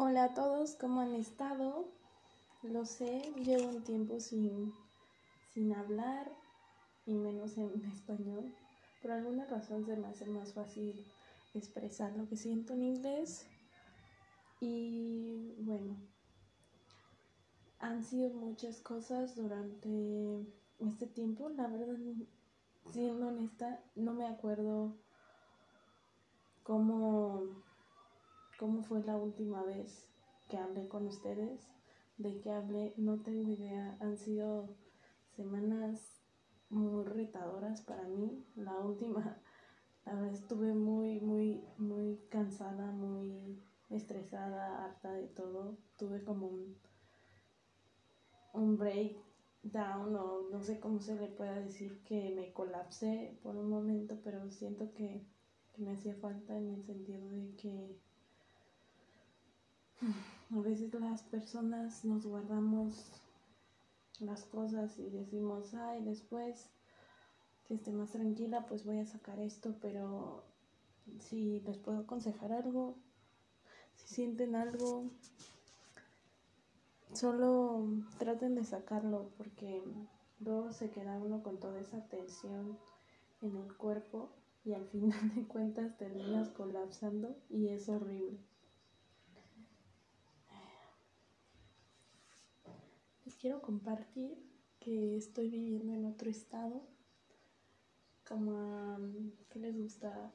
Hola 0.00 0.26
a 0.26 0.32
todos, 0.32 0.76
¿cómo 0.76 1.00
han 1.00 1.12
estado? 1.14 1.88
Lo 2.62 2.84
sé, 2.84 3.32
llevo 3.44 3.66
un 3.68 3.82
tiempo 3.82 4.20
sin, 4.20 4.72
sin 5.52 5.72
hablar 5.72 6.30
y 7.04 7.14
menos 7.16 7.58
en 7.58 7.84
español. 7.92 8.54
Por 9.02 9.10
alguna 9.10 9.44
razón 9.46 9.84
se 9.84 9.96
me 9.96 10.06
hace 10.06 10.26
más 10.26 10.52
fácil 10.52 11.04
expresar 11.52 12.16
lo 12.16 12.28
que 12.28 12.36
siento 12.36 12.74
en 12.74 12.84
inglés. 12.84 13.44
Y 14.60 15.56
bueno, 15.62 15.96
han 17.80 18.04
sido 18.04 18.30
muchas 18.34 18.80
cosas 18.80 19.34
durante 19.34 20.46
este 20.78 21.08
tiempo. 21.08 21.48
La 21.48 21.66
verdad, 21.66 21.96
siendo 22.92 23.26
honesta, 23.26 23.82
no 23.96 24.14
me 24.14 24.28
acuerdo 24.28 24.94
cómo, 26.62 27.42
cómo 28.58 28.82
fue 28.82 29.02
la 29.04 29.16
última 29.16 29.62
vez 29.62 30.10
que 30.48 30.58
hablé 30.58 30.88
con 30.88 31.06
ustedes, 31.06 31.68
de 32.18 32.40
que 32.40 32.50
hablé, 32.50 32.92
no 32.96 33.20
tengo 33.20 33.52
idea, 33.52 33.96
han 34.00 34.16
sido 34.16 34.68
semanas 35.36 36.20
muy 36.68 37.04
retadoras 37.04 37.80
para 37.82 38.02
mí. 38.02 38.44
La 38.56 38.76
última, 38.80 39.40
la 40.04 40.14
verdad 40.14 40.34
estuve 40.34 40.74
muy, 40.74 41.20
muy, 41.20 41.64
muy 41.78 42.18
cansada, 42.30 42.90
muy 42.90 43.62
estresada, 43.90 44.84
harta 44.84 45.12
de 45.12 45.28
todo. 45.28 45.78
Tuve 45.96 46.24
como 46.24 46.48
un, 46.48 46.76
un 48.54 48.76
breakdown 48.76 50.16
o 50.16 50.48
no 50.50 50.62
sé 50.64 50.80
cómo 50.80 51.00
se 51.00 51.14
le 51.14 51.28
pueda 51.28 51.60
decir 51.60 52.02
que 52.02 52.30
me 52.34 52.52
colapsé 52.52 53.38
por 53.40 53.56
un 53.56 53.70
momento, 53.70 54.18
pero 54.24 54.50
siento 54.50 54.92
que 54.94 55.24
me 55.76 55.92
hacía 55.92 56.16
falta 56.16 56.58
en 56.58 56.74
el 56.74 56.82
sentido 56.82 57.28
de 57.28 57.54
que 57.54 58.07
a 60.54 60.60
veces 60.60 60.92
las 60.94 61.22
personas 61.22 62.04
nos 62.04 62.26
guardamos 62.26 63.22
las 64.20 64.44
cosas 64.44 64.98
y 64.98 65.10
decimos, 65.10 65.74
ay, 65.74 66.02
después 66.04 66.70
que 67.66 67.74
esté 67.74 67.92
más 67.92 68.10
tranquila, 68.10 68.66
pues 68.66 68.84
voy 68.84 68.98
a 68.98 69.06
sacar 69.06 69.38
esto, 69.40 69.76
pero 69.80 70.44
si 71.20 71.60
les 71.60 71.78
puedo 71.78 71.98
aconsejar 71.98 72.52
algo, 72.52 72.96
si 73.94 74.14
sienten 74.14 74.54
algo, 74.54 75.10
solo 77.12 77.86
traten 78.18 78.54
de 78.54 78.64
sacarlo 78.64 79.30
porque 79.36 79.82
luego 80.40 80.72
se 80.72 80.90
queda 80.90 81.18
uno 81.18 81.42
con 81.42 81.58
toda 81.58 81.80
esa 81.80 82.08
tensión 82.08 82.78
en 83.42 83.56
el 83.56 83.76
cuerpo 83.76 84.30
y 84.64 84.72
al 84.72 84.86
final 84.90 85.34
de 85.34 85.46
cuentas 85.46 85.96
terminas 85.98 86.48
colapsando 86.48 87.36
y 87.48 87.68
es 87.68 87.88
horrible. 87.88 88.38
Quiero 93.38 93.62
compartir 93.62 94.36
que 94.80 95.16
estoy 95.16 95.48
viviendo 95.50 95.92
en 95.92 96.04
otro 96.04 96.30
estado, 96.30 96.86
como 98.26 98.98
¿qué 99.48 99.58
les 99.58 99.76
gusta? 99.76 100.32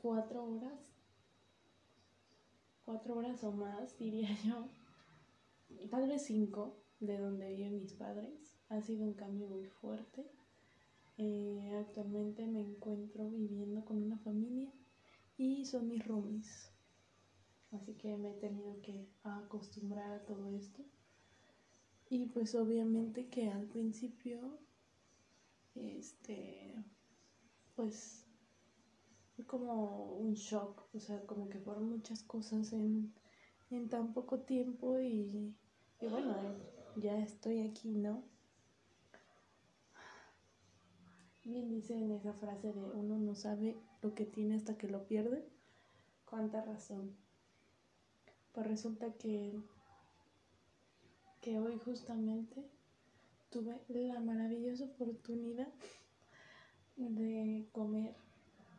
Cuatro 0.00 0.44
horas, 0.44 0.94
cuatro 2.84 3.16
horas 3.16 3.42
o 3.44 3.52
más, 3.52 3.98
diría 3.98 4.36
yo, 4.44 4.68
tal 5.90 6.08
vez 6.08 6.22
cinco 6.22 6.82
de 7.00 7.18
donde 7.18 7.48
viven 7.54 7.78
mis 7.78 7.92
padres. 7.92 8.56
Ha 8.68 8.80
sido 8.80 9.04
un 9.04 9.14
cambio 9.14 9.46
muy 9.48 9.66
fuerte 9.66 10.30
eh, 11.16 11.72
actualmente 11.78 12.44
me 12.46 12.60
encuentro 12.60 13.30
viviendo 13.30 13.84
con 13.84 14.02
una 14.02 14.18
familia 14.18 14.72
y 15.36 15.64
son 15.64 15.88
mis 15.88 16.06
roomies. 16.06 16.72
Así 17.70 17.94
que 17.94 18.16
me 18.16 18.32
he 18.32 18.34
tenido 18.34 18.80
que 18.82 19.08
acostumbrar 19.22 20.10
a 20.12 20.24
todo 20.24 20.48
esto. 20.48 20.84
Y 22.08 22.26
pues 22.26 22.54
obviamente 22.54 23.26
que 23.28 23.48
al 23.50 23.64
principio, 23.66 24.58
este, 25.74 26.74
pues 27.74 28.26
fue 29.34 29.44
como 29.46 30.12
un 30.16 30.34
shock, 30.34 30.82
o 30.94 31.00
sea, 31.00 31.20
como 31.26 31.48
que 31.48 31.58
fueron 31.58 31.88
muchas 31.90 32.22
cosas 32.22 32.72
en, 32.72 33.12
en 33.70 33.88
tan 33.88 34.12
poco 34.12 34.40
tiempo 34.40 35.00
y, 35.00 35.54
y 36.00 36.06
bueno, 36.06 36.36
ya 36.96 37.18
estoy 37.18 37.60
aquí, 37.60 37.96
¿no? 37.96 38.22
Bien 41.44 41.68
dicen 41.68 42.10
esa 42.10 42.32
frase 42.32 42.72
de 42.72 42.80
uno 42.80 43.18
no 43.18 43.34
sabe 43.34 43.76
lo 44.00 44.14
que 44.14 44.24
tiene 44.24 44.54
hasta 44.54 44.78
que 44.78 44.88
lo 44.88 45.06
pierde. 45.06 45.44
Cuánta 46.24 46.64
razón. 46.64 47.14
Pues 48.52 48.66
resulta 48.66 49.12
que, 49.14 49.60
que 51.44 51.58
hoy 51.58 51.78
justamente 51.84 52.64
tuve 53.50 53.78
la 53.88 54.18
maravillosa 54.18 54.84
oportunidad 54.84 55.68
de 56.96 57.68
comer 57.70 58.14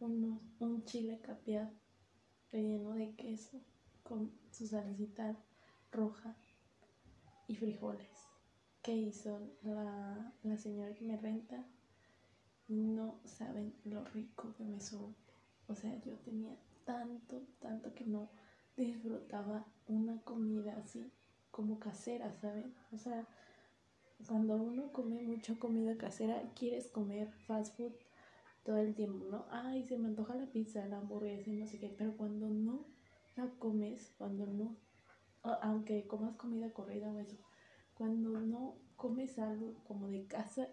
un 0.00 0.82
chile 0.86 1.20
capeado 1.20 1.68
relleno 2.50 2.94
de 2.94 3.14
queso 3.14 3.60
con 4.02 4.32
su 4.50 4.66
salsita 4.66 5.36
roja 5.92 6.34
y 7.46 7.56
frijoles. 7.56 8.26
¿Qué 8.80 8.96
hizo 8.96 9.38
la, 9.62 10.32
la 10.42 10.56
señora 10.56 10.94
que 10.94 11.04
me 11.04 11.18
renta? 11.18 11.62
no 12.68 13.20
saben 13.26 13.74
lo 13.84 14.02
rico 14.02 14.54
que 14.56 14.64
me 14.64 14.80
supo. 14.80 15.14
O 15.68 15.74
sea, 15.74 15.94
yo 16.00 16.14
tenía 16.24 16.56
tanto, 16.86 17.42
tanto 17.60 17.94
que 17.94 18.06
no 18.06 18.30
disfrutaba 18.78 19.66
una 19.88 20.22
comida 20.22 20.74
así 20.82 21.12
como 21.50 21.78
casera, 21.78 22.32
¿saben? 22.34 22.74
O 22.92 22.98
sea, 22.98 23.26
cuando 24.26 24.56
uno 24.56 24.92
come 24.92 25.22
mucha 25.22 25.58
comida 25.58 25.96
casera, 25.96 26.42
quieres 26.54 26.88
comer 26.88 27.30
fast 27.46 27.76
food 27.76 27.92
todo 28.64 28.78
el 28.78 28.94
tiempo, 28.94 29.26
¿no? 29.30 29.46
Ay, 29.50 29.84
se 29.84 29.96
me 29.98 30.08
antoja 30.08 30.34
la 30.34 30.46
pizza, 30.46 30.86
la 30.86 30.98
hamburguesa 30.98 31.50
y 31.50 31.56
no 31.56 31.66
sé 31.66 31.78
qué, 31.78 31.88
pero 31.88 32.16
cuando 32.16 32.48
no 32.48 32.84
la 33.36 33.48
comes, 33.58 34.12
cuando 34.18 34.46
no, 34.46 34.76
aunque 35.62 36.06
comas 36.06 36.34
comida 36.36 36.72
corrida 36.72 37.12
o 37.12 37.18
eso, 37.18 37.36
cuando 37.94 38.40
no 38.40 38.76
comes 38.96 39.38
algo 39.38 39.74
como 39.84 40.08
de 40.08 40.26
casa, 40.26 40.68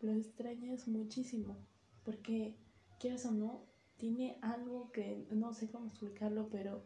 lo 0.00 0.12
extrañas 0.12 0.88
muchísimo, 0.88 1.56
porque 2.04 2.56
quieras 2.98 3.24
o 3.26 3.32
no, 3.32 3.64
tiene 3.96 4.38
algo 4.42 4.90
que 4.92 5.26
no 5.30 5.52
sé 5.52 5.70
cómo 5.70 5.86
explicarlo, 5.86 6.48
pero 6.50 6.82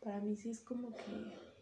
para 0.00 0.20
mí 0.20 0.36
sí 0.36 0.50
es 0.50 0.60
como 0.60 0.90
que 0.90 1.55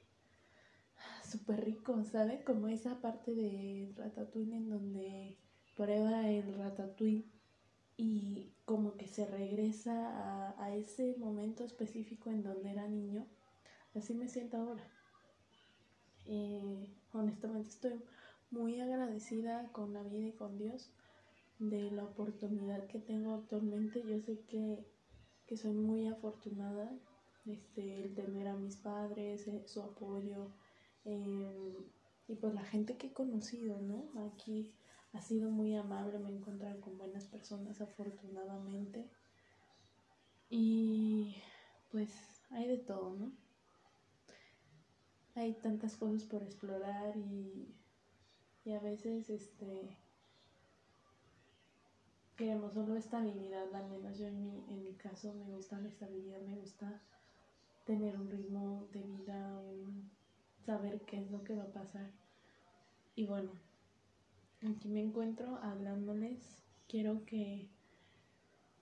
súper 1.34 1.64
rico, 1.64 2.04
¿sabe? 2.04 2.44
Como 2.44 2.68
esa 2.68 3.00
parte 3.00 3.34
de 3.34 3.92
Ratatouille 3.96 4.56
en 4.56 4.68
donde 4.68 5.36
prueba 5.76 6.28
el 6.30 6.54
Ratatouille 6.54 7.24
y 7.96 8.52
como 8.64 8.96
que 8.96 9.08
se 9.08 9.26
regresa 9.26 9.94
a, 9.94 10.64
a, 10.64 10.74
ese 10.76 11.16
momento 11.18 11.64
específico 11.64 12.30
en 12.30 12.44
donde 12.44 12.70
era 12.70 12.86
niño. 12.86 13.26
Así 13.94 14.14
me 14.14 14.28
siento 14.28 14.58
ahora. 14.58 14.84
Honestamente 17.12 17.68
estoy 17.68 18.00
muy 18.50 18.80
agradecida 18.80 19.68
con 19.72 19.92
la 19.92 20.04
vida 20.04 20.28
y 20.28 20.32
con 20.32 20.56
Dios 20.56 20.92
de 21.58 21.90
la 21.90 22.04
oportunidad 22.04 22.86
que 22.86 23.00
tengo 23.00 23.34
actualmente. 23.34 24.04
Yo 24.06 24.20
sé 24.20 24.40
que, 24.48 24.86
que 25.46 25.56
soy 25.56 25.72
muy 25.72 26.06
afortunada 26.06 26.90
este, 27.46 28.04
el 28.04 28.14
tener 28.14 28.46
a 28.48 28.56
mis 28.56 28.76
padres, 28.76 29.48
eh, 29.48 29.64
su 29.66 29.82
apoyo 29.82 30.52
eh, 31.04 31.76
y 32.28 32.34
pues 32.36 32.54
la 32.54 32.64
gente 32.64 32.96
que 32.96 33.08
he 33.08 33.12
conocido, 33.12 33.80
¿no? 33.80 34.08
Aquí 34.32 34.72
ha 35.12 35.20
sido 35.20 35.50
muy 35.50 35.74
amable, 35.76 36.18
me 36.18 36.30
he 36.30 36.36
encontrado 36.36 36.80
con 36.80 36.98
buenas 36.98 37.26
personas 37.26 37.80
afortunadamente 37.80 39.08
y 40.50 41.36
pues 41.90 42.10
hay 42.50 42.66
de 42.68 42.78
todo, 42.78 43.14
¿no? 43.14 43.32
Hay 45.36 45.54
tantas 45.54 45.96
cosas 45.96 46.24
por 46.24 46.42
explorar 46.42 47.16
y 47.16 47.74
y 48.64 48.72
a 48.72 48.80
veces 48.80 49.28
este 49.28 49.96
queremos 52.36 52.72
solo 52.72 52.96
estabilidad, 52.96 53.72
al 53.74 53.88
menos 53.90 54.18
yo 54.18 54.26
en 54.26 54.42
mi, 54.42 54.64
en 54.68 54.82
mi 54.82 54.94
caso 54.94 55.32
me 55.34 55.54
gusta 55.54 55.78
la 55.78 55.88
estabilidad, 55.88 56.40
me 56.40 56.56
gusta 56.56 57.00
tener 57.84 58.16
un 58.16 58.28
ritmo 58.28 58.88
de 58.92 59.02
vida, 59.02 59.62
saber 60.64 61.00
qué 61.02 61.20
es 61.20 61.30
lo 61.30 61.42
que 61.44 61.54
va 61.54 61.64
a 61.64 61.72
pasar. 61.72 62.10
Y 63.16 63.26
bueno, 63.26 63.50
aquí 64.68 64.88
me 64.88 65.00
encuentro 65.00 65.58
hablándoles, 65.62 66.38
quiero 66.88 67.24
que, 67.26 67.68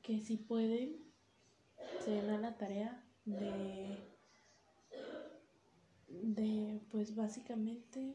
que 0.03 0.21
si 0.21 0.37
pueden, 0.37 0.97
se 2.05 2.13
den 2.13 2.31
a 2.31 2.39
la 2.39 2.57
tarea 2.57 3.03
de, 3.25 3.99
de 6.09 6.81
pues 6.91 7.15
básicamente 7.15 8.15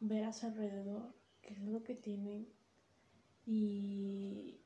ver 0.00 0.24
a 0.24 0.32
su 0.32 0.46
alrededor 0.46 1.12
qué 1.42 1.54
es 1.54 1.62
lo 1.62 1.82
que 1.82 1.94
tienen 1.94 2.46
y, 3.46 4.56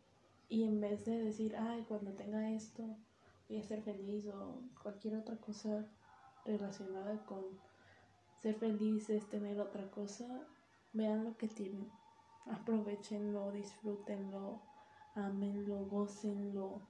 y 0.49 0.65
en 0.65 0.81
vez 0.81 1.05
de 1.05 1.23
decir, 1.23 1.57
ay, 1.57 1.85
cuando 1.89 2.13
tenga 2.13 2.51
esto 2.51 2.97
voy 3.49 3.59
a 3.59 3.65
ser 3.65 3.83
feliz 3.83 4.27
o 4.27 4.61
cualquier 4.83 5.17
otra 5.17 5.37
cosa, 5.37 5.87
relacionada 6.45 7.25
con 7.27 7.45
ser 8.41 8.55
felices, 8.55 9.29
tener 9.29 9.61
otra 9.61 9.91
cosa, 9.91 10.27
vean 10.93 11.25
lo 11.25 11.37
que 11.37 11.49
tienen, 11.49 11.91
aprovechenlo, 12.47 13.51
disfrútenlo, 13.53 14.61
amenlo, 15.15 15.87
gocenlo 15.87 16.81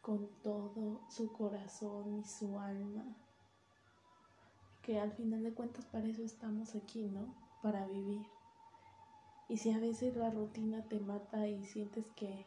con 0.00 0.28
todo 0.42 1.00
su 1.08 1.32
corazón 1.32 2.18
y 2.18 2.24
su 2.24 2.58
alma. 2.58 3.04
Que 4.82 5.00
al 5.00 5.12
final 5.12 5.42
de 5.42 5.52
cuentas 5.52 5.84
para 5.86 6.06
eso 6.06 6.22
estamos 6.22 6.74
aquí, 6.74 7.08
¿no? 7.08 7.34
Para 7.62 7.86
vivir. 7.86 8.24
Y 9.48 9.58
si 9.58 9.72
a 9.72 9.78
veces 9.78 10.16
la 10.16 10.30
rutina 10.30 10.82
te 10.88 11.00
mata 11.00 11.46
y 11.48 11.64
sientes 11.64 12.10
que 12.12 12.46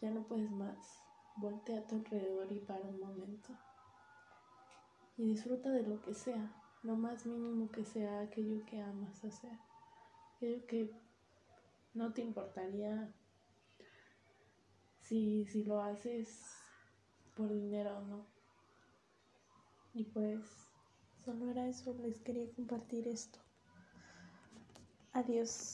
ya 0.00 0.10
no 0.10 0.22
puedes 0.24 0.50
más, 0.50 0.98
voltea 1.36 1.78
a 1.78 1.86
tu 1.86 1.96
alrededor 1.96 2.50
y 2.50 2.58
para 2.58 2.82
un 2.82 3.00
momento. 3.00 3.50
Y 5.16 5.24
disfruta 5.24 5.70
de 5.70 5.82
lo 5.82 6.00
que 6.00 6.14
sea, 6.14 6.61
lo 6.82 6.96
más 6.96 7.26
mínimo 7.26 7.70
que 7.70 7.84
sea 7.84 8.20
aquello 8.20 8.64
que 8.66 8.80
amas 8.80 9.24
hacer, 9.24 9.58
aquello 10.36 10.66
que 10.66 10.90
no 11.94 12.12
te 12.12 12.22
importaría 12.22 13.12
si, 15.00 15.44
si 15.46 15.64
lo 15.64 15.80
haces 15.80 16.56
por 17.36 17.52
dinero 17.52 17.98
o 17.98 18.02
no. 18.02 18.26
Y 19.94 20.04
pues 20.04 20.40
solo 21.24 21.50
era 21.50 21.68
eso, 21.68 21.94
les 21.94 22.20
quería 22.20 22.50
compartir 22.54 23.06
esto. 23.06 23.38
Adiós. 25.12 25.70